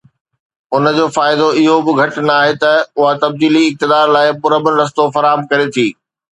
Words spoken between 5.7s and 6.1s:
ٿي.